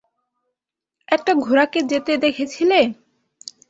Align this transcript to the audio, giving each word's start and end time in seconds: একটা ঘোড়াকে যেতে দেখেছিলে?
একটা 1.07 1.31
ঘোড়াকে 1.43 1.79
যেতে 1.91 2.13
দেখেছিলে? 2.17 2.79